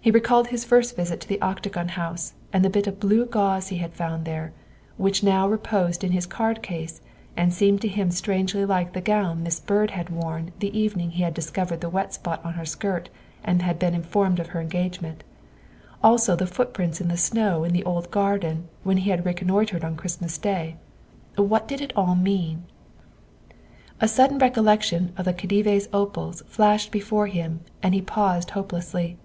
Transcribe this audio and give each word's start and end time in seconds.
He 0.00 0.10
recalled 0.10 0.48
his 0.48 0.66
first 0.66 0.96
visit 0.96 1.18
to 1.22 1.28
the 1.28 1.40
Octagon 1.40 1.88
House 1.88 2.34
and 2.52 2.62
the 2.62 2.68
bit 2.68 2.86
of 2.86 3.00
blue 3.00 3.24
gauze 3.24 3.68
he 3.68 3.78
had 3.78 3.94
found 3.94 4.26
there, 4.26 4.52
which 4.98 5.22
now 5.22 5.48
reposed 5.48 6.04
in 6.04 6.12
his 6.12 6.26
card 6.26 6.62
case 6.62 7.00
and 7.38 7.54
seemed 7.54 7.80
to 7.80 7.88
him 7.88 8.10
strangely 8.10 8.66
like 8.66 8.92
the 8.92 9.00
gown 9.00 9.42
Miss 9.42 9.58
Byrd 9.58 9.92
had 9.92 10.10
worn 10.10 10.52
the 10.58 10.78
evening 10.78 11.12
he 11.12 11.22
had 11.22 11.32
dis 11.32 11.48
covered 11.48 11.80
the 11.80 11.88
wet 11.88 12.12
spot 12.12 12.44
on 12.44 12.52
her 12.52 12.66
skirt 12.66 13.08
and 13.42 13.64
been 13.78 13.94
informed 13.94 14.38
of 14.40 14.48
her 14.48 14.60
engagement; 14.60 15.24
also 16.02 16.36
the 16.36 16.46
footprints 16.46 17.00
in 17.00 17.08
the 17.08 17.16
snow 17.16 17.64
in 17.64 17.72
the 17.72 17.84
old 17.84 18.10
garden 18.10 18.68
when 18.82 18.98
he 18.98 19.08
had 19.08 19.24
reconnoitred 19.24 19.82
on 19.82 19.96
Christmas 19.96 20.36
Day. 20.36 20.76
What 21.36 21.66
did 21.66 21.80
it 21.80 21.94
all 21.96 22.14
mean? 22.14 22.64
A 24.02 24.08
sudden 24.08 24.36
recollection 24.36 25.14
of 25.16 25.24
the 25.24 25.32
Khedive's 25.32 25.88
opals 25.94 26.42
flashed 26.46 26.92
before 26.92 27.26
him, 27.28 27.60
and 27.82 27.94
he 27.94 28.02
paused 28.02 28.50
hopelessly. 28.50 29.16